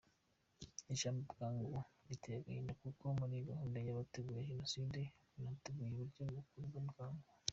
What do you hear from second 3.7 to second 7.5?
y’abateguye jenoside banateguye uburyo yakorwa bwangu.